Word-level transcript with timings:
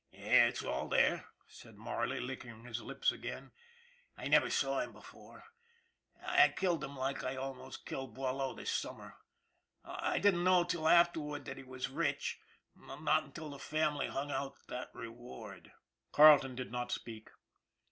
"It's 0.11 0.63
all 0.63 0.87
there," 0.89 1.27
said 1.45 1.75
Marley, 1.77 2.19
licking 2.19 2.63
his 2.63 2.81
lips 2.81 3.11
again." 3.11 3.51
I 4.17 4.27
never 4.27 4.49
saw 4.49 4.79
him 4.79 4.93
before. 4.93 5.43
I 6.25 6.49
killed 6.49 6.83
him 6.83 6.97
like 6.97 7.23
I 7.23 7.35
almost 7.35 7.85
killed 7.85 8.15
Boileau 8.15 8.51
this 8.55 8.71
summer. 8.71 9.13
I 9.85 10.17
didn't 10.17 10.43
know 10.43 10.63
till 10.63 10.87
after 10.87 11.19
ward 11.19 11.45
that 11.45 11.57
he 11.57 11.63
was 11.63 11.91
rich, 11.91 12.39
not 12.75 13.25
until 13.25 13.51
the 13.51 13.59
family 13.59 14.07
hung 14.07 14.31
out 14.31 14.55
that 14.69 14.89
reward." 14.95 15.71
Carleton 16.13 16.55
did 16.55 16.71
not 16.71 16.91
speak. 16.91 17.29